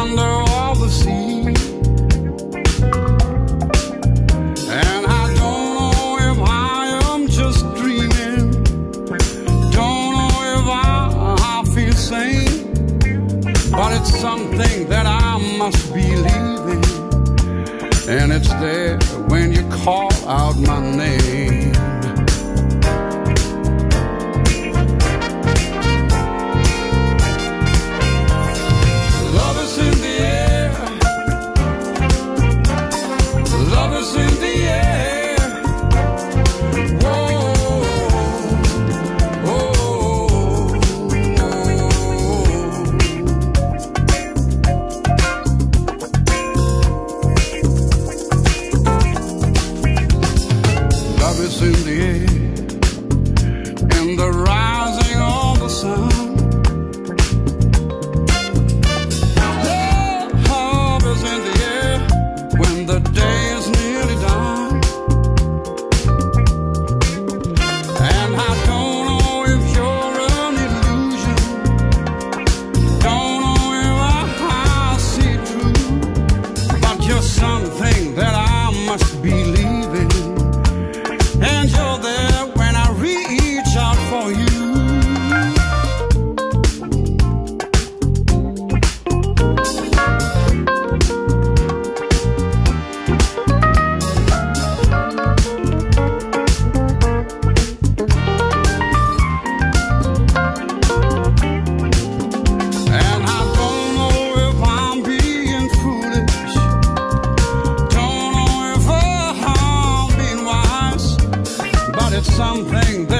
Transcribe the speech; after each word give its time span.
Under 0.00 0.22
all 0.22 0.74
the 0.76 0.88
sea. 0.88 1.18
But 13.70 13.92
it's 13.92 14.20
something 14.20 14.88
that 14.88 15.06
I 15.06 15.38
must 15.56 15.92
believe 15.92 16.24
in. 16.26 16.82
And 18.08 18.32
it's 18.32 18.52
there 18.54 18.98
when 19.28 19.52
you 19.52 19.62
call 19.84 20.12
out 20.26 20.56
my 20.58 20.80
name. 20.96 21.17
it's 112.18 112.34
something 112.34 113.17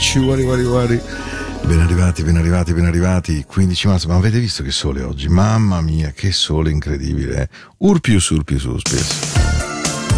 baci, 0.00 0.18
guardi, 0.18 0.42
guardi, 0.44 0.64
guardi. 0.64 1.00
Ben 1.66 1.78
arrivati, 1.78 2.22
ben 2.22 2.36
arrivati, 2.36 2.72
ben 2.72 2.86
arrivati. 2.86 3.44
15 3.46 3.86
marzo, 3.86 4.08
ma 4.08 4.14
avete 4.14 4.38
visto 4.38 4.62
che 4.62 4.70
sole 4.70 5.02
oggi? 5.02 5.28
Mamma 5.28 5.82
mia, 5.82 6.10
che 6.12 6.32
sole 6.32 6.70
incredibile. 6.70 7.42
Eh. 7.42 7.48
Urpius, 7.78 8.30
urpius, 8.30 8.64
urpius. 8.64 9.18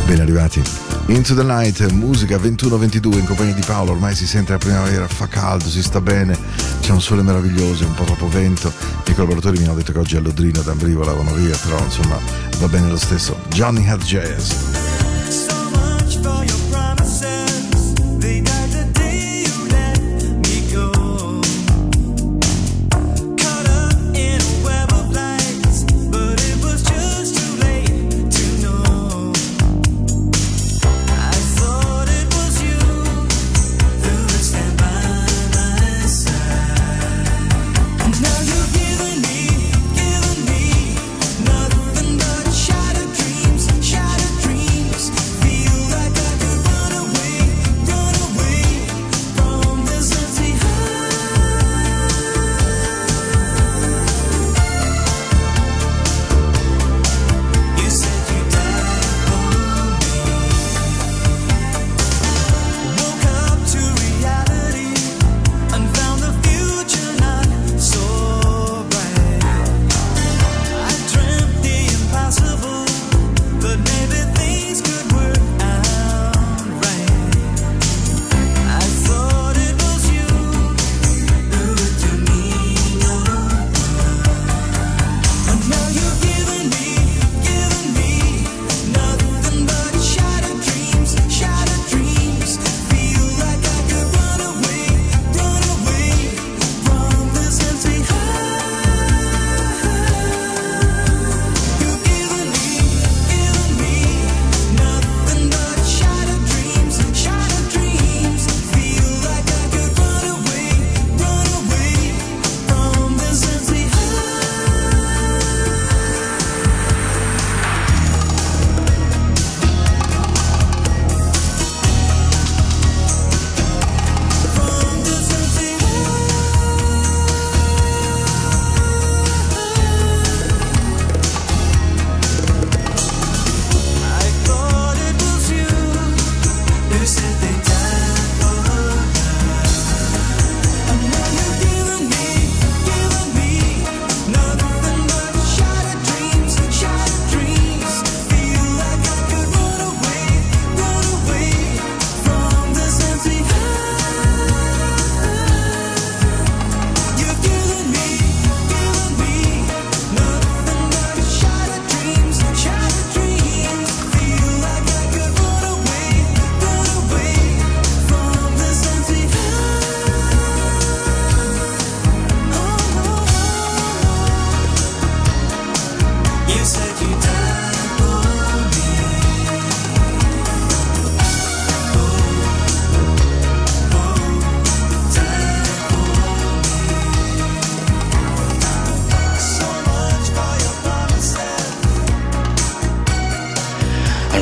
Ben 0.07 0.21
arrivati. 0.21 0.63
Into 1.09 1.35
the 1.35 1.43
Night, 1.43 1.85
musica 1.91 2.37
21-22 2.37 3.19
in 3.19 3.25
compagnia 3.25 3.55
di 3.55 3.63
Paolo, 3.67 3.91
ormai 3.91 4.15
si 4.15 4.25
sente 4.25 4.53
la 4.53 4.59
primavera, 4.59 5.09
fa 5.09 5.27
caldo, 5.27 5.69
si 5.69 5.83
sta 5.83 6.01
bene, 6.01 6.39
c'è 6.81 6.93
un 6.93 7.01
sole 7.01 7.23
meraviglioso, 7.23 7.85
un 7.85 7.95
po' 7.95 8.05
troppo 8.05 8.29
vento, 8.29 8.73
i 9.07 9.15
collaboratori 9.15 9.59
mi 9.59 9.65
hanno 9.65 9.75
detto 9.75 9.91
che 9.91 9.99
oggi 9.99 10.17
a 10.17 10.21
Lodrino 10.21 10.61
e 10.61 10.63
D'Ambrivo 10.63 11.03
lavano 11.05 11.35
via, 11.35 11.57
però 11.57 11.83
insomma 11.83 12.17
va 12.59 12.69
bene 12.69 12.89
lo 12.89 12.99
stesso. 12.99 13.37
Johnny 13.49 13.87
Had 13.89 14.03
Jazz. 14.05 14.72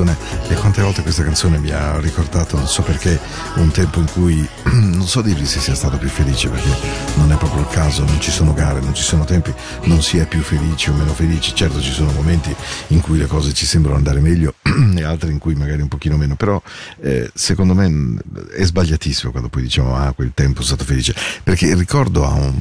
Canzone. 0.00 0.16
E 0.48 0.54
quante 0.54 0.82
volte 0.82 1.02
questa 1.02 1.22
canzone 1.22 1.58
mi 1.58 1.70
ha 1.70 1.98
ricordato, 2.00 2.56
non 2.56 2.66
so 2.66 2.82
perché, 2.82 3.18
un 3.56 3.70
tempo 3.70 3.98
in 4.00 4.10
cui 4.10 4.46
non 4.72 5.06
so 5.06 5.20
dirvi 5.20 5.46
se 5.46 5.60
sia 5.60 5.74
stato 5.74 5.96
più 5.98 6.08
felice 6.08 6.48
perché 6.48 6.70
non 7.14 7.30
è 7.32 7.36
proprio 7.36 7.62
il 7.62 7.68
caso, 7.68 8.04
non 8.04 8.20
ci 8.20 8.30
sono 8.30 8.52
gare, 8.52 8.80
non 8.80 8.94
ci 8.94 9.02
sono 9.02 9.24
tempi, 9.24 9.52
non 9.84 10.02
si 10.02 10.18
è 10.18 10.26
più 10.26 10.40
felici 10.40 10.90
o 10.90 10.94
meno 10.94 11.12
felici, 11.12 11.54
certo 11.54 11.80
ci 11.80 11.92
sono 11.92 12.12
momenti 12.12 12.54
in 12.88 13.00
cui 13.00 13.18
le 13.18 13.26
cose 13.26 13.52
ci 13.52 13.66
sembrano 13.66 13.96
andare 13.96 14.20
meglio 14.20 14.54
e 14.96 15.02
altri 15.04 15.30
in 15.30 15.38
cui 15.38 15.54
magari 15.54 15.82
un 15.82 15.88
pochino 15.88 16.16
meno, 16.16 16.34
però 16.34 16.60
eh, 17.00 17.30
secondo 17.34 17.74
me 17.74 18.18
è 18.56 18.64
sbagliatissimo 18.64 19.30
quando 19.30 19.48
poi 19.48 19.62
diciamo 19.62 19.96
ah 19.96 20.12
quel 20.12 20.32
tempo 20.34 20.62
è 20.62 20.64
stato 20.64 20.84
felice, 20.84 21.14
perché 21.42 21.66
il 21.66 21.76
ricordo 21.76 22.24
ha 22.24 22.32
un, 22.32 22.58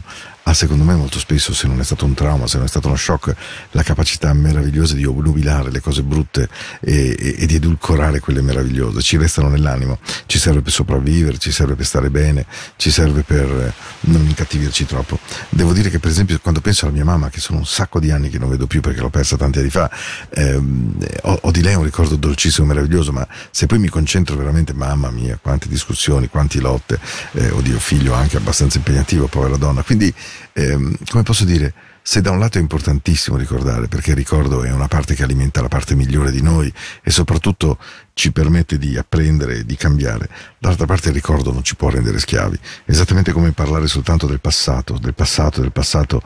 ha 0.49 0.53
secondo 0.55 0.83
me 0.83 0.95
molto 0.95 1.19
spesso, 1.19 1.53
se 1.53 1.67
non 1.67 1.79
è 1.79 1.83
stato 1.83 2.05
un 2.05 2.15
trauma, 2.15 2.47
se 2.47 2.57
non 2.57 2.65
è 2.65 2.69
stato 2.69 2.87
uno 2.87 2.95
shock, 2.95 3.35
la 3.71 3.83
capacità 3.83 4.33
meravigliosa 4.33 4.95
di 4.95 5.05
obnubilare 5.05 5.69
le 5.69 5.79
cose 5.79 6.01
brutte 6.01 6.49
e, 6.81 7.15
e, 7.17 7.35
e, 7.37 7.45
di 7.45 7.55
edulcorare 7.55 8.19
quelle 8.19 8.41
meravigliose. 8.41 8.99
Ci 9.01 9.17
restano 9.17 9.47
nell'animo, 9.47 9.99
ci 10.25 10.39
serve 10.39 10.61
per 10.61 10.71
sopravvivere, 10.71 11.37
ci 11.37 11.51
serve 11.51 11.75
per 11.75 11.85
stare 11.85 12.09
bene, 12.09 12.47
ci 12.77 12.89
serve 12.89 13.21
per 13.21 13.45
eh, 13.47 13.73
non 14.11 14.25
incattivirci 14.25 14.87
troppo. 14.87 15.19
Devo 15.49 15.71
dire 15.71 15.91
che 15.91 15.99
per 15.99 16.09
esempio 16.09 16.39
quando 16.39 16.61
penso 16.61 16.85
alla 16.85 16.95
mia 16.95 17.05
mamma, 17.05 17.29
che 17.29 17.39
sono 17.39 17.59
un 17.59 17.65
sacco 17.67 17.99
di 17.99 18.09
anni 18.09 18.29
che 18.29 18.39
non 18.39 18.49
vedo 18.49 18.65
più 18.65 18.81
perché 18.81 19.01
l'ho 19.01 19.09
persa 19.09 19.37
tanti 19.37 19.59
anni 19.59 19.69
fa, 19.69 19.91
ehm, 20.29 20.97
ho, 21.23 21.39
ho, 21.43 21.51
di 21.51 21.61
lei 21.61 21.75
un 21.75 21.83
ricordo 21.83 22.15
dolcissimo, 22.15 22.65
meraviglioso, 22.65 23.11
ma 23.11 23.27
se 23.51 23.67
poi 23.67 23.77
mi 23.77 23.89
concentro 23.89 24.35
veramente, 24.35 24.73
mamma 24.73 25.11
mia, 25.11 25.37
quante 25.39 25.67
discussioni, 25.67 26.27
quante 26.27 26.59
lotte, 26.59 26.99
eh, 27.33 27.51
oddio 27.51 27.77
figlio 27.77 28.13
anche 28.13 28.37
abbastanza 28.37 28.77
impegnativo, 28.77 29.27
povera 29.27 29.55
donna. 29.57 29.83
Quindi 29.83 30.11
ehm, 30.53 30.95
come 31.09 31.23
posso 31.23 31.45
dire, 31.45 31.73
se 32.01 32.21
da 32.21 32.31
un 32.31 32.39
lato 32.39 32.57
è 32.57 32.61
importantissimo 32.61 33.37
ricordare, 33.37 33.87
perché 33.87 34.11
il 34.11 34.15
ricordo 34.15 34.63
è 34.63 34.71
una 34.71 34.87
parte 34.87 35.13
che 35.13 35.21
alimenta 35.21 35.61
la 35.61 35.67
parte 35.67 35.93
migliore 35.93 36.31
di 36.31 36.41
noi 36.41 36.73
e 37.03 37.11
soprattutto 37.11 37.77
ci 38.13 38.31
permette 38.31 38.79
di 38.79 38.97
apprendere 38.97 39.57
e 39.57 39.65
di 39.65 39.75
cambiare, 39.75 40.27
d'altra 40.57 40.87
parte 40.87 41.09
il 41.09 41.13
ricordo 41.13 41.53
non 41.53 41.63
ci 41.63 41.75
può 41.75 41.89
rendere 41.89 42.19
schiavi, 42.19 42.57
esattamente 42.85 43.31
come 43.31 43.51
parlare 43.51 43.85
soltanto 43.85 44.25
del 44.25 44.39
passato, 44.39 44.97
del 44.97 45.13
passato, 45.13 45.61
del 45.61 45.71
passato 45.71 46.21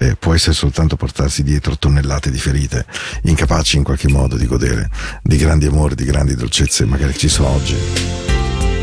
eh, 0.00 0.16
può 0.16 0.34
essere 0.34 0.54
soltanto 0.54 0.96
portarsi 0.96 1.44
dietro 1.44 1.78
tonnellate 1.78 2.32
di 2.32 2.38
ferite, 2.38 2.84
incapaci 3.22 3.76
in 3.76 3.84
qualche 3.84 4.08
modo 4.08 4.36
di 4.36 4.46
godere 4.46 4.90
di 5.22 5.36
grandi 5.36 5.66
amori, 5.66 5.94
di 5.94 6.04
grandi 6.04 6.34
dolcezze 6.34 6.84
magari 6.84 7.16
ci 7.16 7.28
sono 7.28 7.50
oggi 7.50 8.27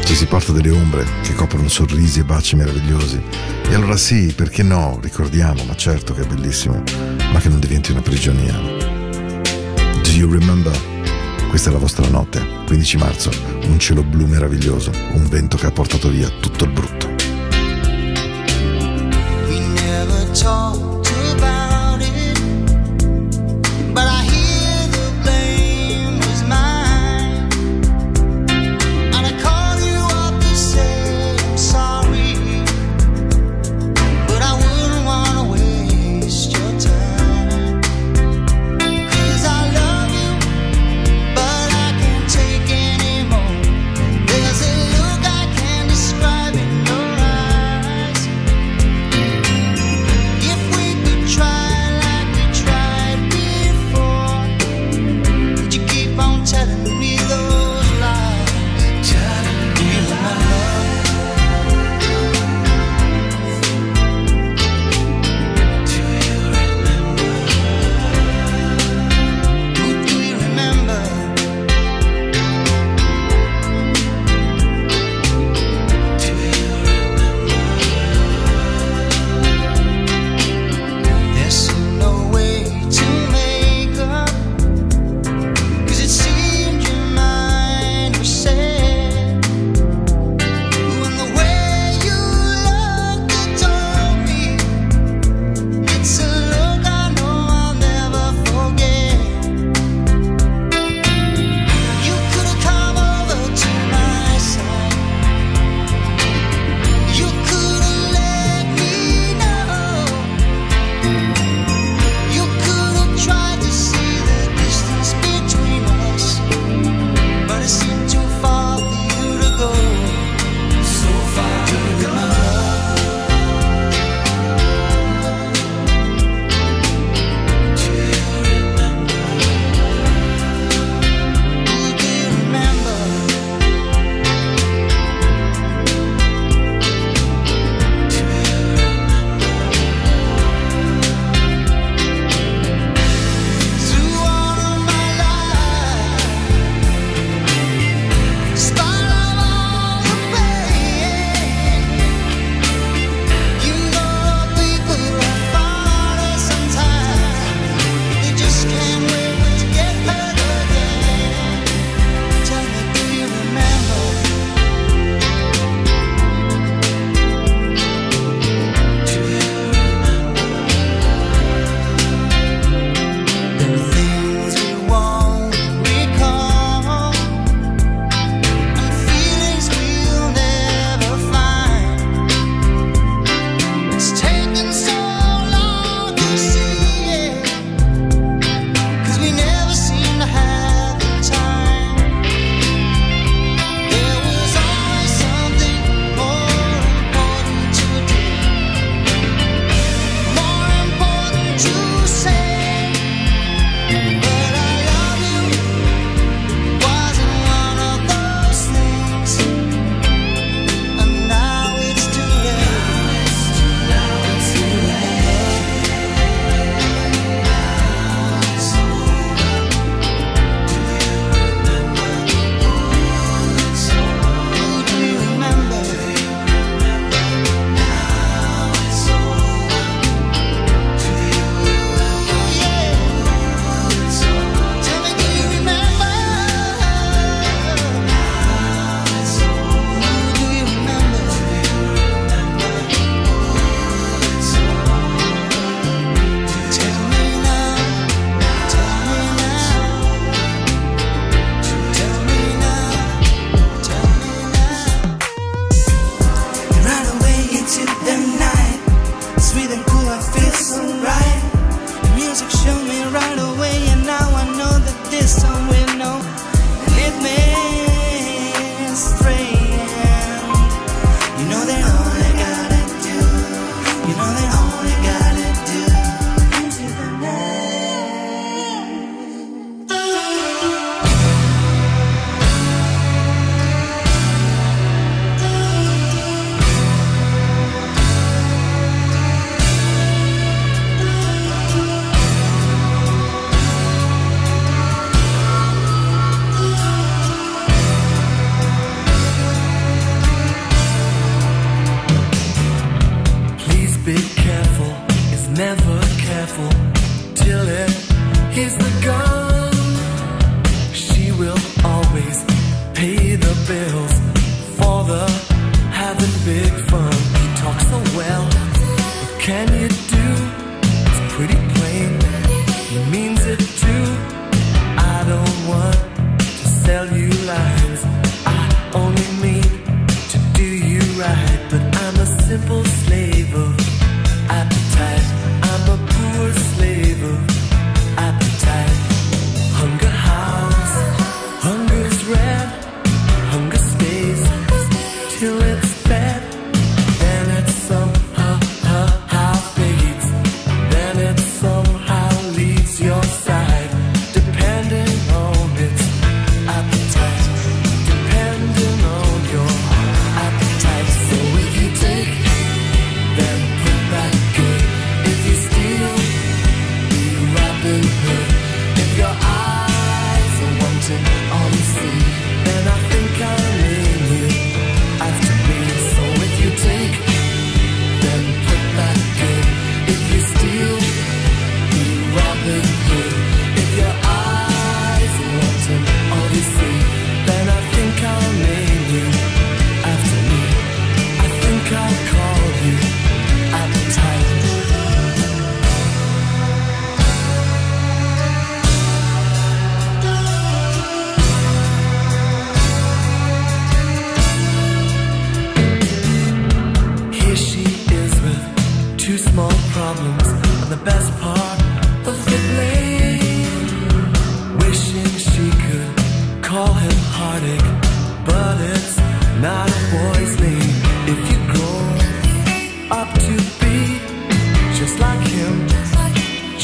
ci 0.06 0.14
si 0.14 0.28
porta 0.28 0.52
delle 0.52 0.70
ombre 0.70 1.04
che 1.24 1.34
coprono 1.34 1.68
sorrisi 1.68 2.20
e 2.20 2.24
baci 2.24 2.56
meravigliosi. 2.56 3.22
E 3.68 3.74
allora 3.74 3.98
sì, 3.98 4.34
perché 4.36 4.62
no, 4.62 5.00
ricordiamo, 5.02 5.64
ma 5.64 5.76
certo 5.76 6.14
che 6.14 6.22
è 6.22 6.26
bellissimo, 6.26 6.84
ma 7.34 7.40
che 7.40 7.50
non 7.50 7.60
diventi 7.60 7.92
una 7.92 8.02
prigionia. 8.02 8.54
Do 8.54 10.10
you 10.12 10.32
remember? 10.32 10.78
Questa 11.50 11.70
è 11.70 11.74
la 11.74 11.80
vostra 11.80 12.08
notte, 12.08 12.46
15 12.68 12.98
marzo, 12.98 13.32
un 13.68 13.80
cielo 13.80 14.04
blu 14.04 14.28
meraviglioso, 14.28 14.92
un 15.14 15.28
vento 15.28 15.58
che 15.58 15.66
ha 15.66 15.72
portato 15.72 16.10
via 16.10 16.30
tutto 16.40 16.66
il 16.66 16.72
brutto. 16.72 17.08
We 19.48 19.60
never 19.60 20.30
talked 20.32 21.05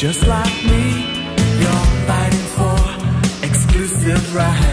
Just 0.02 0.26
like 0.26 0.64
me, 0.64 0.84
you're 1.60 1.86
fighting 2.08 2.46
for 2.56 3.46
exclusive 3.46 4.34
rights. 4.34 4.71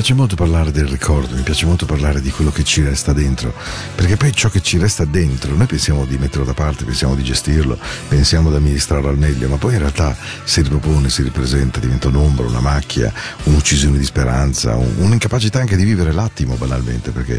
piace 0.00 0.14
molto 0.14 0.34
parlare 0.34 0.70
del 0.70 0.86
ricordo, 0.86 1.34
mi 1.34 1.42
piace 1.42 1.66
molto 1.66 1.84
parlare 1.84 2.22
di 2.22 2.30
quello 2.30 2.50
che 2.50 2.64
ci 2.64 2.82
resta 2.82 3.12
dentro, 3.12 3.52
perché 3.94 4.16
poi 4.16 4.32
ciò 4.32 4.48
che 4.48 4.62
ci 4.62 4.78
resta 4.78 5.04
dentro, 5.04 5.54
noi 5.54 5.66
pensiamo 5.66 6.06
di 6.06 6.16
metterlo 6.16 6.46
da 6.46 6.54
parte, 6.54 6.86
pensiamo 6.86 7.14
di 7.14 7.22
gestirlo, 7.22 7.78
pensiamo 8.08 8.48
di 8.48 8.56
amministrarlo 8.56 9.10
al 9.10 9.18
meglio, 9.18 9.50
ma 9.50 9.58
poi 9.58 9.74
in 9.74 9.80
realtà 9.80 10.16
si 10.44 10.62
ripropone, 10.62 11.10
si 11.10 11.22
ripresenta, 11.22 11.80
diventa 11.80 12.08
un'ombra, 12.08 12.46
una 12.46 12.60
macchia, 12.60 13.12
un'uccisione 13.42 13.98
di 13.98 14.04
speranza, 14.06 14.74
un, 14.74 14.90
un'incapacità 15.00 15.60
anche 15.60 15.76
di 15.76 15.84
vivere 15.84 16.12
l'attimo 16.12 16.54
banalmente, 16.54 17.10
perché 17.10 17.38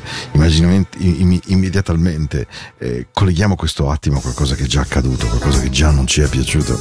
immediatamente 1.46 2.46
eh, 2.78 3.08
colleghiamo 3.12 3.56
questo 3.56 3.90
attimo 3.90 4.20
a 4.20 4.22
qualcosa 4.22 4.54
che 4.54 4.66
è 4.66 4.68
già 4.68 4.82
accaduto, 4.82 5.26
qualcosa 5.26 5.62
che 5.62 5.72
già 5.72 5.90
non 5.90 6.06
ci 6.06 6.22
è 6.22 6.28
piaciuto. 6.28 6.80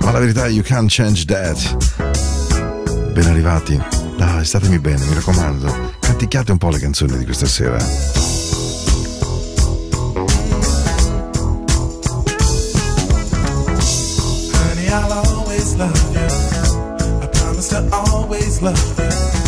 Ma 0.00 0.10
la 0.10 0.18
verità, 0.18 0.44
è, 0.44 0.50
you 0.50 0.62
can't 0.62 0.92
change 0.92 1.24
that. 1.24 3.14
Ben 3.14 3.24
arrivati. 3.24 4.01
Dai, 4.24 4.44
statemi 4.44 4.78
bene, 4.78 5.04
mi 5.06 5.14
raccomando. 5.14 5.94
Canticchiate 5.98 6.52
un 6.52 6.58
po' 6.58 6.68
le 6.68 6.78
canzoni 6.78 7.18
di 7.18 7.24
questa 7.24 7.46
sera. 7.46 7.76
I'll 14.88 15.10
always 15.10 15.74
love 15.74 15.98
you. 16.12 16.28
I 17.20 17.28
promise 17.32 17.68
to 17.70 17.88
always 17.90 18.60
love 18.60 18.78
you. 18.96 19.41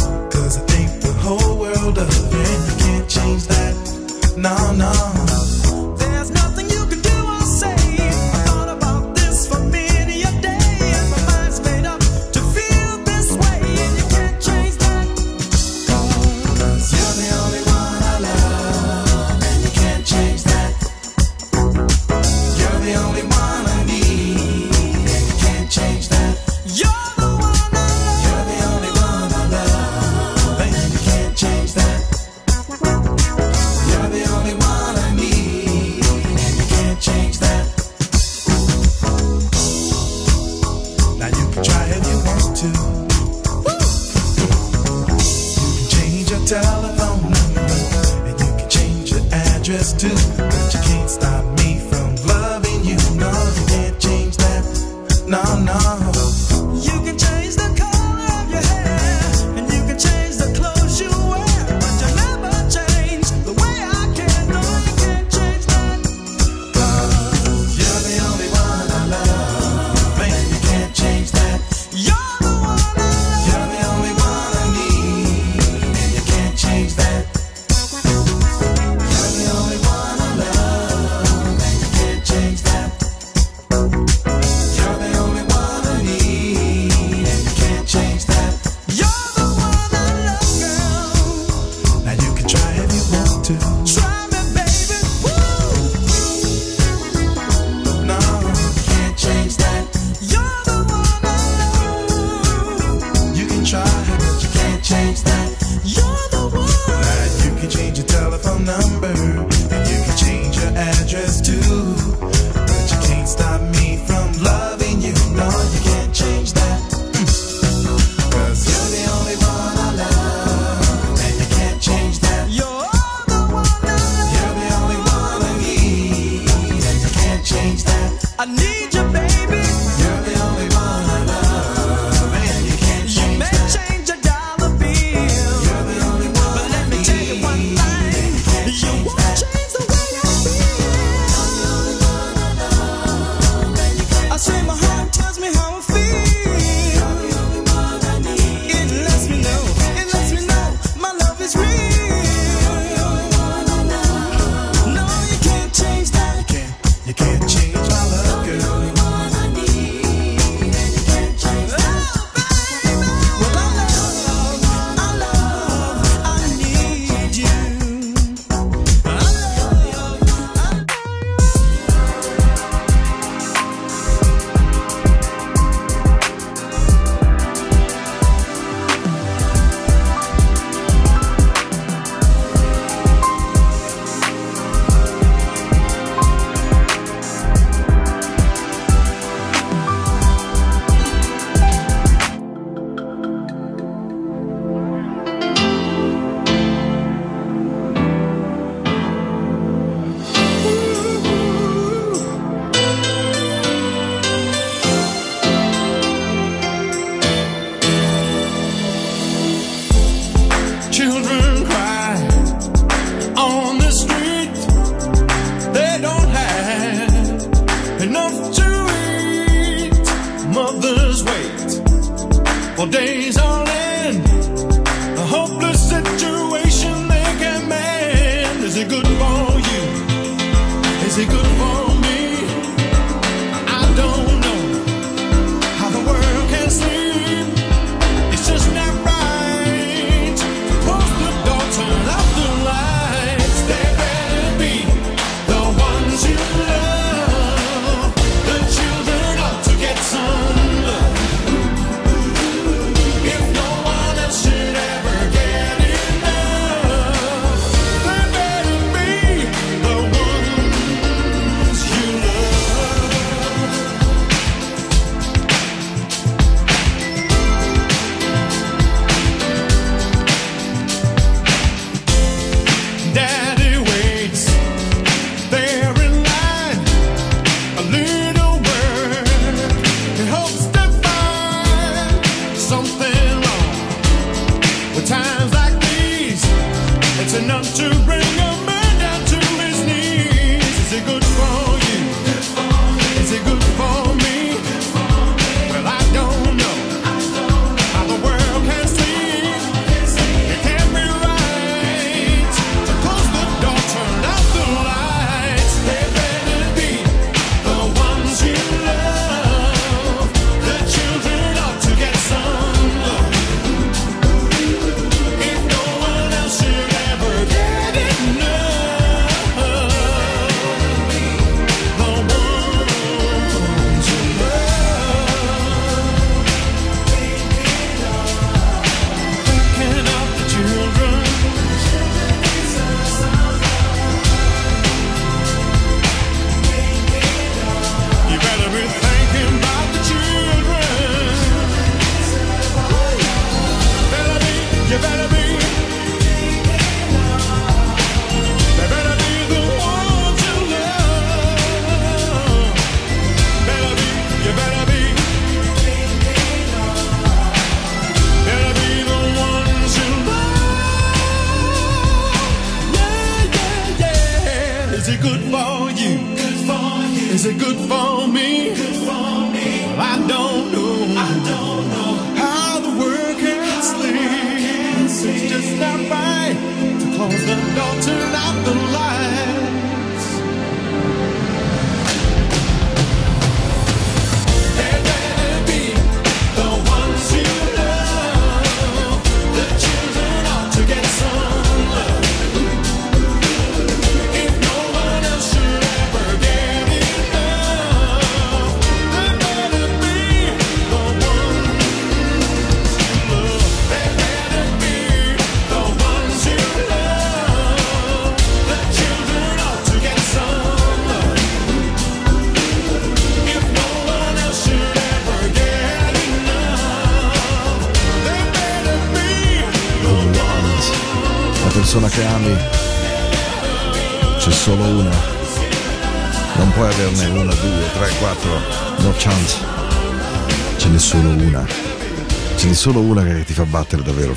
Wait 221.22 222.76
for 222.76 222.86
days 222.88 223.38
on 223.38 223.68
end. 223.68 224.33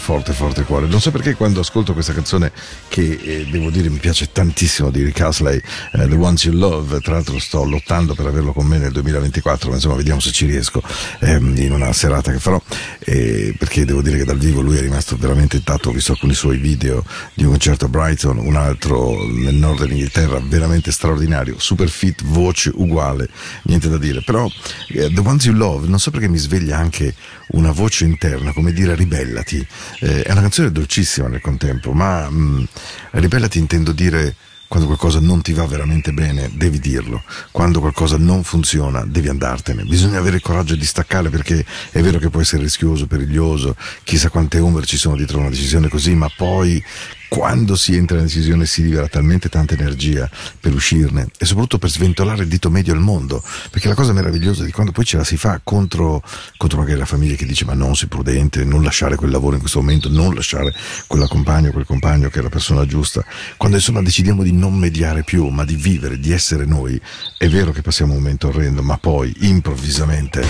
Forte 0.08 0.32
forte 0.32 0.63
cuore. 0.63 0.88
Non 0.88 1.02
so 1.02 1.12
perché 1.12 1.36
quando 1.36 1.60
ascolto 1.60 1.91
questa 1.91 2.13
canzone 2.13 2.54
che 2.97 3.19
eh, 3.21 3.45
devo 3.51 3.69
dire 3.69 3.89
mi 3.89 3.99
piace 3.99 4.31
tantissimo 4.31 4.89
di 4.89 5.03
Rick 5.03 5.21
Astley 5.21 5.62
eh, 5.91 6.07
The 6.07 6.15
Ones 6.15 6.45
You 6.45 6.55
Love. 6.55 6.99
Tra 7.01 7.13
l'altro 7.13 7.38
sto 7.38 7.63
lottando 7.63 8.15
per 8.15 8.25
averlo 8.25 8.53
con 8.53 8.65
me 8.65 8.79
nel 8.79 8.91
2024 8.91 9.69
ma 9.69 9.75
insomma 9.75 9.93
vediamo 9.93 10.19
se 10.19 10.31
ci 10.31 10.47
riesco 10.47 10.81
ehm, 11.19 11.57
in 11.57 11.73
una 11.73 11.93
serata 11.93 12.31
che 12.31 12.39
farò. 12.39 12.60
Eh, 12.97 13.53
perché 13.55 13.86
devo 13.86 14.01
dire 14.01 14.17
che 14.17 14.23
dal 14.23 14.39
vivo 14.39 14.62
lui 14.62 14.77
è 14.77 14.81
rimasto 14.81 15.15
veramente 15.15 15.57
intatto. 15.57 15.89
Ho 15.89 15.91
visto 15.91 16.13
alcuni 16.13 16.33
suoi 16.33 16.57
video 16.57 17.03
di 17.36 17.43
un 17.43 17.51
concerto 17.51 17.86
a 17.86 17.89
Brighton 17.89 18.39
un 18.39 18.55
altro 18.55 19.23
nel 19.27 19.53
nord 19.53 19.81
dell'Inghilterra 19.81 20.39
veramente 20.39 20.91
straordinario 20.91 21.60
super 21.60 21.89
fit 21.89 22.23
voce 22.23 22.71
uguale 22.73 23.29
niente 23.63 23.89
da 23.89 23.99
dire. 23.99 24.23
Però 24.23 24.49
eh, 24.89 25.12
The 25.13 25.19
Ones 25.19 25.45
You 25.45 25.55
Love 25.55 25.88
non 25.88 25.99
so 25.99 26.10
perché 26.10 26.27
mi 26.27 26.38
sveglia 26.38 26.77
anche 26.77 27.13
una 27.49 27.71
voce 27.71 28.05
interna, 28.05 28.51
come 28.53 28.73
dire 28.73 28.95
ribellati. 28.95 29.65
Eh, 29.99 30.23
è 30.23 30.31
una 30.31 30.41
canzone 30.41 30.71
dolcissima 30.71 31.27
nel 31.27 31.41
contempo, 31.41 31.93
ma 31.93 32.27
mh, 32.27 32.36
mm, 32.36 32.63
ribellati 33.12 33.60
intendo 33.60 33.91
dire 33.91 34.36
quando 34.67 34.88
qualcosa 34.88 35.21
non 35.21 35.41
ti 35.41 35.54
va 35.54 35.65
veramente 35.65 36.12
bene, 36.12 36.50
devi 36.54 36.80
dirlo. 36.80 37.23
Quando 37.52 37.80
qualcosa 37.80 38.17
non 38.17 38.43
funziona, 38.43 39.06
devi 39.06 39.30
andartene. 39.30 39.84
Bisogna 39.84 40.19
avere 40.19 40.36
il 40.36 40.41
coraggio 40.41 40.76
di 40.76 40.86
staccare 40.86 41.30
perché 41.30 41.65
è 41.91 42.02
vero 42.02 42.19
che 42.19 42.30
può 42.30 42.41
essere 42.41 42.63
rischioso, 42.63 43.08
periglioso, 43.08 43.76
chissà 44.04 44.30
quante 44.30 44.60
ombre 44.60 44.86
ci 44.86 44.97
sono 44.97 45.15
dietro 45.15 45.39
una 45.39 45.50
decisione 45.50 45.88
così, 45.88 46.15
ma 46.15 46.30
poi 46.36 46.84
quando 47.30 47.76
si 47.76 47.96
entra 47.96 48.18
in 48.18 48.24
decisione 48.24 48.66
si 48.66 48.84
libera 48.84 49.08
talmente 49.08 49.50
tanta 49.50 49.74
energia 49.74 50.30
per 50.60 50.74
uscirne 50.74 51.28
e 51.38 51.46
soprattutto 51.46 51.78
per 51.78 51.90
sventolare 51.90 52.44
il 52.44 52.48
dito 52.48 52.70
medio 52.70 52.94
al 52.94 53.00
mondo, 53.00 53.44
perché 53.70 53.88
la 53.88 53.96
cosa 53.96 54.13
meravigliosa 54.13 54.63
di 54.63 54.72
quando 54.72 54.92
poi 54.92 55.06
ce 55.06 55.18
la 55.18 55.24
si 55.24 55.38
fa 55.38 55.60
contro, 55.63 56.24
contro 56.58 56.80
magari 56.80 56.98
la 56.98 57.06
famiglia 57.06 57.36
che 57.36 57.46
dice 57.46 57.66
ma 57.66 57.74
non 57.74 57.96
sei 57.96 58.08
prudente, 58.08 58.63
non 58.63 58.84
lasciare 58.84 59.16
quel 59.16 59.32
lavoro 59.32 59.56
in 59.56 59.60
questo 59.60 59.80
momento, 59.80 60.10
non 60.10 60.34
lasciare 60.34 60.74
quella 61.08 61.28
compagna 61.28 61.70
o 61.70 61.72
quel 61.72 61.86
compagno 61.86 62.30
che 62.30 62.40
è 62.40 62.42
la 62.42 62.50
persona 62.50 62.86
giusta, 62.86 63.24
quando 63.58 63.78
insomma 63.78 64.02
decidiamo 64.02 64.44
di 64.44 64.54
non 64.54 64.76
mediare 64.76 65.24
più 65.24 65.48
ma 65.48 65.66
di 65.66 65.76
vivere, 65.76 66.20
di 66.20 66.32
essere 66.32 66.66
noi, 66.66 67.00
è 67.38 67.48
vero 67.48 67.72
che 67.72 67.82
passiamo 67.82 68.13
un 68.13 68.20
momento 68.20 68.48
orrendo, 68.48 68.82
ma 68.82 68.98
poi 68.98 69.34
improvvisamente 69.40 70.46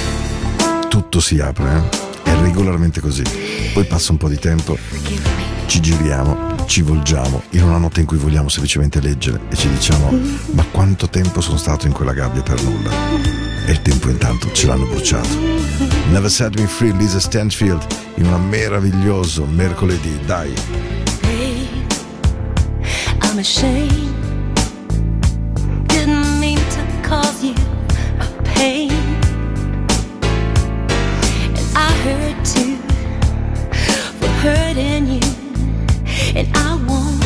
tutto 0.90 1.20
si 1.20 1.40
apre, 1.40 1.90
eh? 2.24 2.32
è 2.32 2.42
regolarmente 2.42 3.02
così, 3.02 3.24
poi 3.74 3.86
passa 3.86 4.12
un 4.12 4.18
po' 4.18 4.30
di 4.30 4.38
tempo 4.38 4.78
ci 5.68 5.82
giriamo, 5.82 6.57
ci 6.67 6.82
volgiamo 6.82 7.41
in 7.51 7.63
una 7.63 7.77
notte 7.77 8.01
in 8.01 8.06
cui 8.06 8.17
vogliamo 8.17 8.49
semplicemente 8.49 9.01
leggere 9.01 9.39
e 9.49 9.56
ci 9.56 9.69
diciamo 9.69 10.12
ma 10.51 10.63
quanto 10.69 11.10
tempo 11.10 11.41
sono 11.41 11.58
stato 11.58 11.88
in 11.88 11.93
quella 11.93 12.13
gabbia 12.13 12.43
per 12.43 12.62
nulla 12.62 12.91
e 13.65 13.71
il 13.71 13.82
tempo 13.82 14.10
intanto 14.10 14.51
ce 14.51 14.67
l'hanno 14.67 14.86
bruciato. 14.86 15.27
Never 16.12 16.30
Set 16.30 16.58
Me 16.60 16.67
Free, 16.67 16.93
Lisa 16.93 17.19
Stanfield 17.19 17.86
in 18.15 18.27
un 18.27 18.47
meraviglioso 18.47 19.45
mercoledì, 19.45 20.19
dai. 20.25 20.53
I'm 23.21 23.39
ashamed. 23.39 24.27
And 36.38 36.47
I 36.56 36.76
won't 36.88 37.19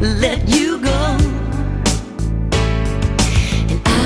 let 0.00 0.48
you 0.48 0.80
go. 0.80 1.16
And 3.70 3.80
I, 3.84 3.98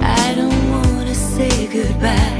I 0.00 0.34
don't 0.34 0.70
wanna 0.70 1.14
say 1.14 1.66
goodbye, 1.66 2.39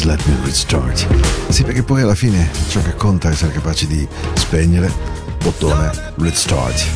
Just 0.00 0.04
let 0.04 0.26
me 0.28 0.46
restart. 0.46 1.06
Sì, 1.50 1.62
perché 1.62 1.82
poi 1.82 2.00
alla 2.00 2.14
fine 2.14 2.50
ciò 2.68 2.80
che 2.80 2.94
conta 2.94 3.28
è 3.28 3.32
essere 3.32 3.52
capaci 3.52 3.86
di 3.86 4.08
spegnere, 4.32 4.90
bottone, 5.42 5.90
restart. 6.16 6.86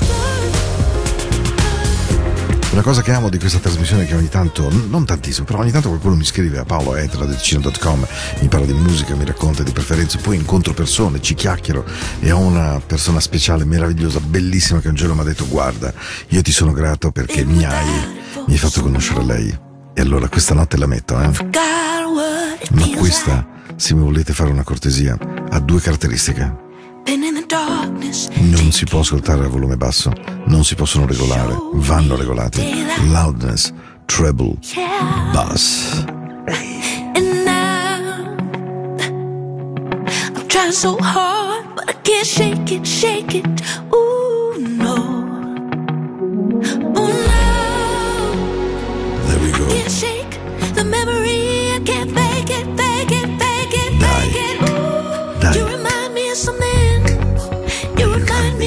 Una 2.71 2.81
cosa 2.81 3.03
che 3.03 3.13
amo 3.13 3.29
di 3.29 3.39
questa 3.39 3.59
trasmissione 3.59 4.05
è 4.05 4.07
che 4.07 4.15
ogni 4.15 4.31
tanto, 4.31 4.71
non 4.89 5.05
tantissimo, 5.05 5.45
però 5.45 5.59
ogni 5.59 5.71
tanto 5.71 5.89
qualcuno 5.89 6.15
mi 6.15 6.25
scrive 6.25 6.57
a 6.57 6.65
paoloetra.com, 6.65 8.07
mi 8.41 8.49
parla 8.49 8.65
di 8.65 8.73
musica, 8.73 9.15
mi 9.15 9.27
racconta 9.27 9.63
di 9.63 9.73
preferenze, 9.73 10.17
poi 10.17 10.37
incontro 10.37 10.73
persone, 10.73 11.21
ci 11.21 11.35
chiacchiero 11.35 11.85
e 12.21 12.33
ho 12.33 12.39
una 12.39 12.81
persona 12.87 13.21
speciale, 13.21 13.67
meravigliosa, 13.67 14.19
bellissima 14.21 14.81
che 14.81 14.89
un 14.89 14.95
giorno 14.95 15.13
mi 15.13 15.21
ha 15.21 15.25
detto 15.25 15.47
guarda, 15.47 15.93
io 16.29 16.41
ti 16.41 16.53
sono 16.53 16.73
grato 16.73 17.11
perché 17.11 17.45
mi 17.45 17.67
hai, 17.67 17.87
mi 18.47 18.53
hai 18.55 18.59
fatto 18.59 18.81
conoscere 18.81 19.23
lei. 19.25 19.59
E 19.93 20.01
allora 20.01 20.27
questa 20.27 20.55
notte 20.55 20.79
la 20.79 20.87
metto, 20.87 21.21
eh? 21.21 21.74
Questa, 22.97 23.47
se 23.77 23.95
mi 23.95 24.03
volete 24.03 24.33
fare 24.33 24.51
una 24.51 24.65
cortesia, 24.65 25.19
ha 25.51 25.61
due 25.61 25.81
caratteristiche. 25.81 26.63
Non 28.37 28.73
si 28.73 28.85
può 28.85 29.01
ascoltare 29.01 29.45
a 29.45 29.49
volume 29.49 29.77
basso, 29.77 30.13
non 30.47 30.65
si 30.65 30.75
possono 30.75 31.07
regolare, 31.07 31.55
vanno 31.75 32.17
regolati. 32.17 32.63
Loudness, 33.11 33.73
treble, 34.07 34.59
bass. 35.33 36.05
So 40.71 40.97
hard, 40.99 41.77
but 41.77 41.89
I 41.89 41.93
can't 42.03 42.27
shake 42.27 42.73
it, 42.73 42.85
shake 42.85 43.35
it. 43.37 43.63
Ooh. 43.93 44.05
Oh, 44.55 44.57
no. 44.59 44.95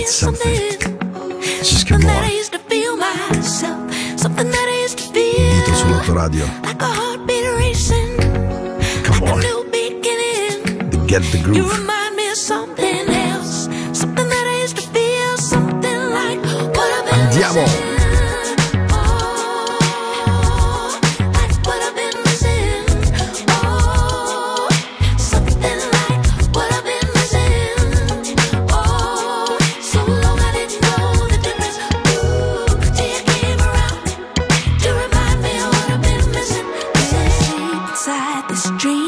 I 0.08 0.10
used 4.82 4.98
to 4.98 5.04
feel. 5.14 5.52
Dito 5.52 5.74
sull'autoradio. 5.76 6.46
Like 6.64 6.82
a 6.82 6.86
heartbeat 6.86 7.46
racing. 7.60 8.16
Come 9.04 9.24
on. 9.28 9.40
The 9.42 9.48
Get 11.08 11.24
the 11.32 11.38
groove. 11.44 11.97
dream 38.76 39.07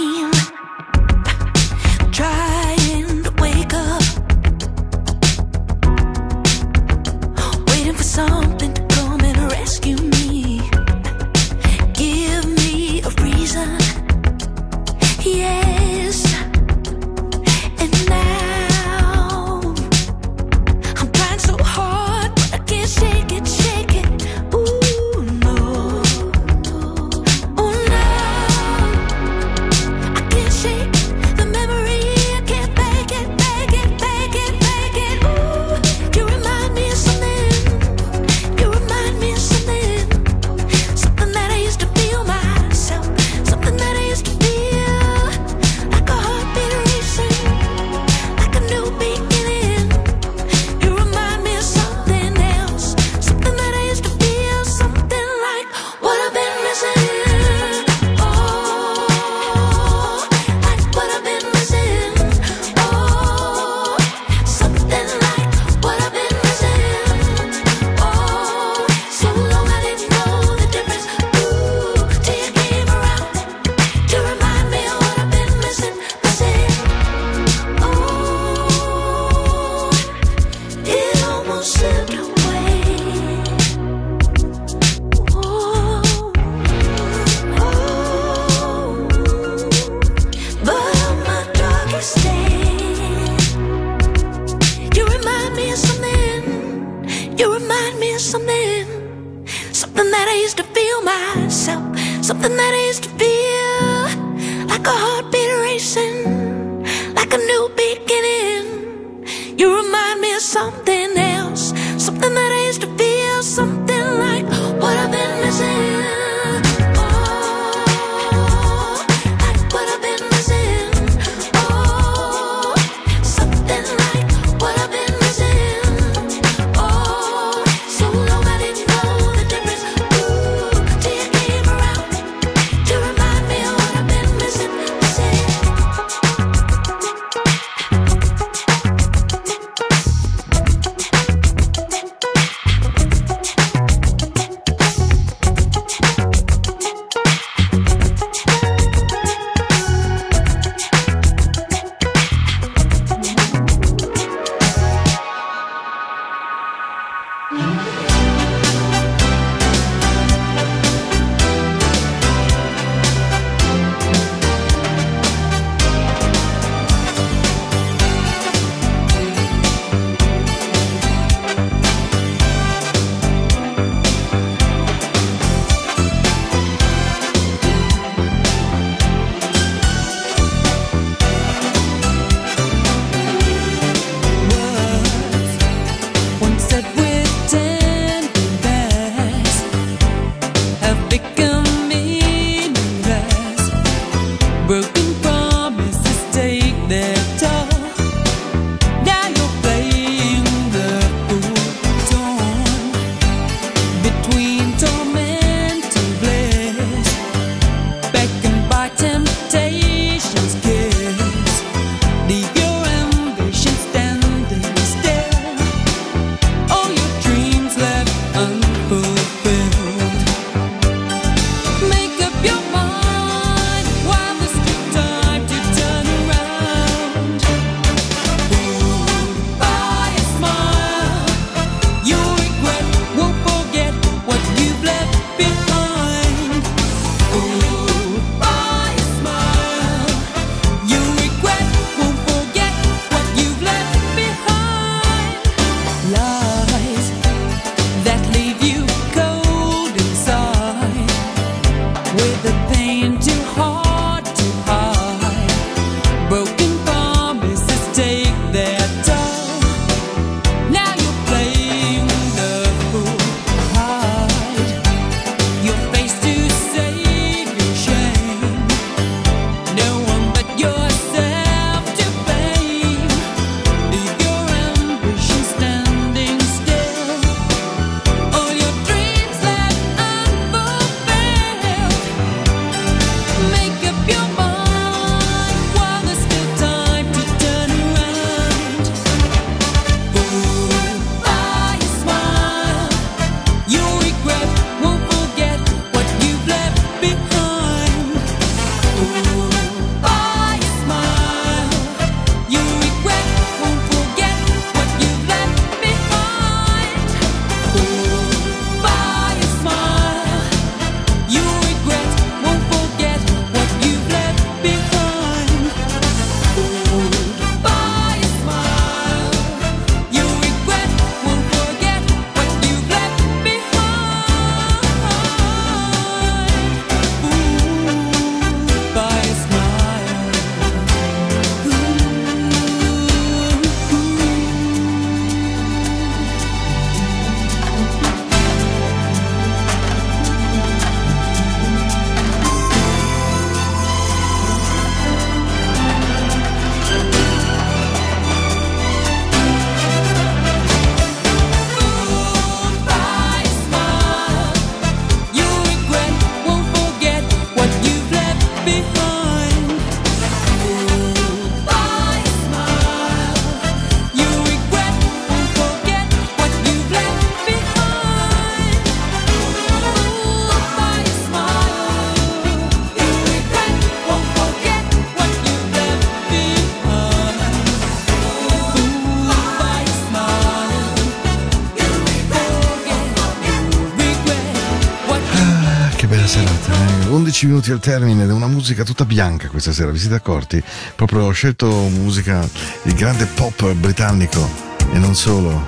11 387.70 387.72
minuti 387.72 387.72
al 387.72 387.80
termine, 387.80 388.24
una 388.32 388.48
musica 388.48 388.84
tutta 388.84 389.06
bianca 389.06 389.48
questa 389.48 389.72
sera, 389.72 389.92
vi 389.92 390.00
siete 390.00 390.16
accorti? 390.16 390.62
Proprio 390.96 391.26
ho 391.26 391.32
scelto 391.32 391.68
musica, 391.68 392.48
il 392.84 392.94
grande 392.94 393.26
pop 393.26 393.74
britannico 393.74 394.48
e 394.92 394.98
non 394.98 395.16
solo. 395.16 395.66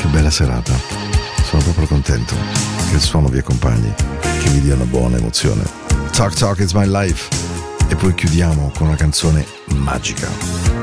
Che 0.00 0.06
bella 0.08 0.30
serata. 0.30 0.72
Sono 1.44 1.62
proprio 1.62 1.86
contento 1.86 2.34
che 2.88 2.96
il 2.96 3.00
suono 3.00 3.28
vi 3.28 3.38
accompagni, 3.38 3.92
che 4.20 4.50
vi 4.50 4.60
dia 4.60 4.74
una 4.74 4.84
buona 4.84 5.16
emozione. 5.16 5.64
Talk 6.12 6.34
Talk 6.34 6.60
It's 6.60 6.72
My 6.72 6.86
Life. 6.86 7.28
E 7.88 7.96
poi 7.96 8.14
chiudiamo 8.14 8.70
con 8.76 8.86
una 8.88 8.96
canzone 8.96 9.44
magica. 9.74 10.77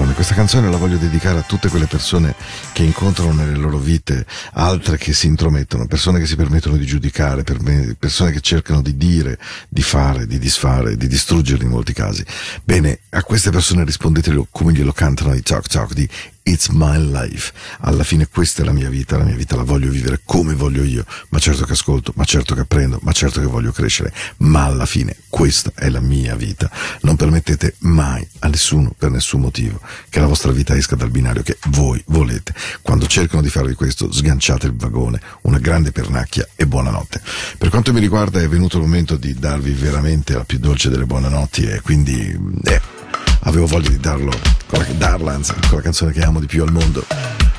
Su 0.00 0.06
questa 0.06 0.09
canzone. 0.10 0.14
Questa 0.14 0.34
canzone 0.34 0.70
la 0.70 0.76
voglio 0.76 0.96
dedicare 0.96 1.38
a 1.38 1.42
tutte 1.42 1.68
quelle 1.68 1.86
persone 1.86 2.34
che 2.72 2.82
incontrano 2.82 3.32
nelle 3.32 3.56
loro 3.56 3.78
vite 3.78 4.26
altre 4.52 4.96
che 4.96 5.12
si 5.12 5.26
intromettono, 5.26 5.86
persone 5.86 6.18
che 6.18 6.26
si 6.26 6.36
permettono 6.36 6.76
di 6.76 6.86
giudicare, 6.86 7.44
persone 7.44 8.32
che 8.32 8.40
cercano 8.40 8.82
di 8.82 8.96
dire, 8.96 9.38
di 9.68 9.82
fare, 9.82 10.26
di 10.26 10.38
disfare, 10.38 10.96
di 10.96 11.06
distruggere 11.06 11.64
in 11.64 11.70
molti 11.70 11.92
casi. 11.92 12.24
Bene, 12.64 13.00
a 13.10 13.22
queste 13.22 13.50
persone 13.50 13.84
rispondetelo 13.84 14.48
come 14.50 14.72
glielo 14.72 14.92
cantano 14.92 15.34
i 15.34 15.42
Talk 15.42 15.66
Talk 15.66 15.92
di 15.92 16.08
It's 16.42 16.68
my 16.68 16.98
life. 16.98 17.52
Alla 17.80 18.02
fine 18.02 18.26
questa 18.26 18.62
è 18.62 18.64
la 18.64 18.72
mia 18.72 18.88
vita, 18.88 19.18
la 19.18 19.24
mia 19.24 19.36
vita 19.36 19.56
la 19.56 19.62
voglio 19.62 19.90
vivere 19.90 20.22
come 20.24 20.54
voglio 20.54 20.82
io, 20.82 21.04
ma 21.28 21.38
certo 21.38 21.64
che 21.64 21.72
ascolto, 21.72 22.12
ma 22.16 22.24
certo 22.24 22.54
che 22.54 22.62
apprendo, 22.62 22.98
ma 23.02 23.12
certo 23.12 23.40
che 23.40 23.46
voglio 23.46 23.72
crescere, 23.72 24.12
ma 24.38 24.64
alla 24.64 24.86
fine 24.86 25.14
questa 25.28 25.70
è 25.74 25.88
la 25.90 26.00
mia 26.00 26.34
vita. 26.34 26.68
Non 27.02 27.16
permettete 27.16 27.74
mai 27.80 28.26
a 28.40 28.48
nessuno, 28.48 28.92
per 28.96 29.10
nessun 29.10 29.42
motivo, 29.42 29.80
che 30.10 30.20
la 30.20 30.26
vostra 30.26 30.52
vita 30.52 30.76
esca 30.76 30.96
dal 30.96 31.10
binario 31.10 31.42
che 31.42 31.56
voi 31.68 32.02
volete. 32.08 32.52
Quando 32.82 33.06
cercano 33.06 33.40
di 33.40 33.48
farvi 33.48 33.74
questo, 33.74 34.12
sganciate 34.12 34.66
il 34.66 34.74
vagone, 34.76 35.20
una 35.42 35.58
grande 35.58 35.92
pernacchia 35.92 36.46
e 36.56 36.66
buonanotte. 36.66 37.22
Per 37.56 37.70
quanto 37.70 37.92
mi 37.92 38.00
riguarda 38.00 38.40
è 38.40 38.48
venuto 38.48 38.76
il 38.76 38.82
momento 38.82 39.16
di 39.16 39.32
darvi 39.34 39.72
veramente 39.72 40.34
la 40.34 40.44
più 40.44 40.58
dolce 40.58 40.90
delle 40.90 41.06
buonanotti 41.06 41.64
e 41.64 41.80
quindi... 41.80 42.58
Eh, 42.64 42.98
avevo 43.44 43.66
voglia 43.66 43.88
di 43.88 43.98
darlo, 43.98 44.32
con 44.66 44.78
la, 44.78 44.84
darla 44.96 45.32
con 45.68 45.78
la 45.78 45.82
canzone 45.82 46.12
che 46.12 46.22
amo 46.22 46.40
di 46.40 46.46
più 46.46 46.62
al 46.62 46.72
mondo. 46.72 47.04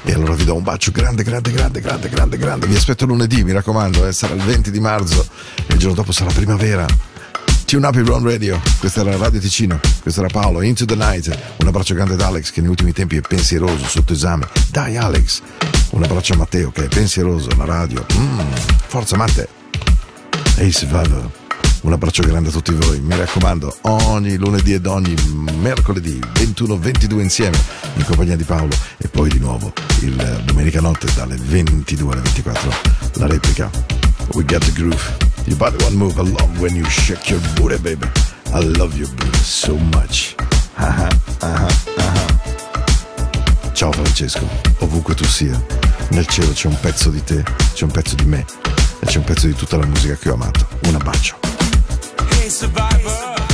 E 0.03 0.13
allora 0.13 0.33
vi 0.33 0.45
do 0.45 0.55
un 0.55 0.63
bacio 0.63 0.91
grande, 0.91 1.23
grande, 1.23 1.51
grande, 1.51 1.79
grande, 1.79 2.09
grande, 2.09 2.37
grande. 2.37 2.67
Vi 2.67 2.75
aspetto 2.75 3.05
lunedì, 3.05 3.43
mi 3.43 3.51
raccomando, 3.51 4.07
eh, 4.07 4.11
sarà 4.11 4.33
il 4.33 4.41
20 4.41 4.71
di 4.71 4.79
marzo 4.79 5.25
e 5.55 5.73
il 5.73 5.79
giorno 5.79 5.95
dopo 5.95 6.11
sarà 6.11 6.31
primavera. 6.31 6.85
Tune 7.71 7.87
up 7.87 7.97
Brown 8.01 8.21
Radio, 8.21 8.61
questa 8.79 8.99
era 8.99 9.15
Radio 9.15 9.39
Ticino, 9.39 9.79
questo 10.01 10.19
era 10.19 10.29
Paolo, 10.29 10.61
Into 10.61 10.83
the 10.83 10.95
Night. 10.95 11.33
Un 11.55 11.67
abbraccio 11.67 11.93
grande 11.93 12.15
ad 12.15 12.19
Alex 12.19 12.51
che 12.51 12.59
negli 12.59 12.69
ultimi 12.69 12.91
tempi 12.91 13.15
è 13.15 13.21
pensieroso, 13.21 13.85
sotto 13.85 14.11
esame. 14.11 14.45
Dai 14.69 14.97
Alex! 14.97 15.41
Un 15.91 16.03
abbraccio 16.03 16.33
a 16.33 16.35
Matteo 16.35 16.69
che 16.71 16.83
è 16.83 16.87
pensieroso, 16.89 17.47
la 17.55 17.63
radio. 17.63 18.05
Mm, 18.13 18.39
forza 18.87 19.15
Matte! 19.15 19.47
Ehi 20.57 20.69
Survivor! 20.69 21.31
Un 21.83 21.93
abbraccio 21.93 22.23
grande 22.23 22.49
a 22.49 22.51
tutti 22.51 22.73
voi, 22.73 22.99
mi 22.99 23.15
raccomando, 23.15 23.77
ogni 23.83 24.35
lunedì 24.35 24.73
ed 24.73 24.85
ogni 24.85 25.15
mercoledì 25.61 26.19
21-22 26.19 27.21
insieme 27.21 27.57
in 27.95 28.03
compagnia 28.03 28.35
di 28.35 28.43
Paolo 28.43 28.75
e 28.97 29.07
poi 29.07 29.29
di 29.29 29.39
nuovo 29.39 29.71
il 30.01 30.41
domenica 30.43 30.81
notte 30.81 31.07
dalle 31.15 31.37
22 31.37 32.11
alle 32.11 32.21
24 32.21 32.73
la 33.13 33.27
replica. 33.27 33.71
We 34.33 34.43
got 34.43 34.59
the 34.59 34.73
groove. 34.73 35.30
Your 35.45 35.57
body 35.57 35.77
won't 35.83 35.95
move 35.95 36.17
along 36.17 36.59
when 36.59 36.75
you 36.75 36.85
shake 36.85 37.29
your 37.29 37.39
booty, 37.55 37.77
baby. 37.81 38.07
I 38.53 38.59
love 38.59 38.97
your 38.97 39.09
booty 39.09 39.37
so 39.39 39.75
much. 39.77 40.35
Ah, 40.77 41.09
ah, 41.41 41.67
ah, 41.97 42.27
Ciao 43.73 43.91
Francesco, 43.91 44.47
ovunque 44.79 45.15
tu 45.15 45.23
sia, 45.25 45.59
nel 46.09 46.27
cielo 46.27 46.51
c'è 46.51 46.67
un 46.67 46.79
pezzo 46.79 47.09
di 47.09 47.23
te, 47.23 47.43
c'è 47.73 47.83
un 47.83 47.91
pezzo 47.91 48.15
di 48.15 48.25
me 48.25 48.45
e 48.99 49.05
c'è 49.05 49.17
un 49.17 49.23
pezzo 49.23 49.47
di 49.47 49.53
tutta 49.53 49.77
la 49.77 49.85
musica 49.85 50.15
che 50.15 50.29
ho 50.29 50.33
amato. 50.33 50.67
Un 50.87 50.95
abbraccio. 50.95 51.37
Hey 52.29 52.49
survivor. 52.49 53.50